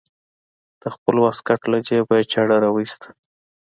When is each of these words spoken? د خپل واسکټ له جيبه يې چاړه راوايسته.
د 0.81 0.83
خپل 0.95 1.15
واسکټ 1.23 1.61
له 1.71 1.77
جيبه 1.87 2.15
يې 2.19 2.25
چاړه 2.31 2.55
راوايسته. 2.65 3.09